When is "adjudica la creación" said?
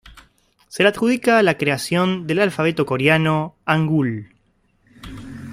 0.89-2.25